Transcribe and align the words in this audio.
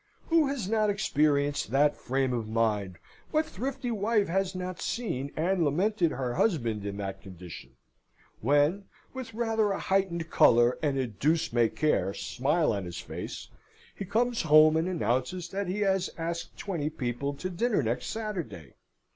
Who 0.29 0.47
has 0.47 0.67
not 0.67 0.89
experienced 0.89 1.69
that 1.69 1.95
frame 1.95 2.33
of 2.33 2.49
mind; 2.49 2.97
what 3.29 3.45
thrifty 3.45 3.91
wife 3.91 4.29
has 4.29 4.55
not 4.55 4.81
seen 4.81 5.31
and 5.37 5.63
lamented 5.63 6.09
her 6.09 6.33
husband 6.33 6.87
in 6.87 6.97
that 6.97 7.21
condition; 7.21 7.75
when, 8.39 8.85
with 9.13 9.35
rather 9.35 9.69
a 9.69 9.77
heightened 9.79 10.31
colour 10.31 10.79
and 10.81 10.97
a 10.97 11.05
deuce 11.05 11.53
may 11.53 11.69
care 11.69 12.15
smile 12.15 12.73
on 12.73 12.85
his 12.85 12.97
face, 12.97 13.49
he 13.95 14.03
comes 14.03 14.41
home 14.41 14.75
and 14.75 14.87
announces 14.87 15.49
that 15.49 15.67
he 15.67 15.81
has 15.81 16.09
asked 16.17 16.57
twenty 16.57 16.89
people 16.89 17.35
to 17.35 17.51
dinner 17.51 17.83
next 17.83 18.07
Saturday? 18.07 18.73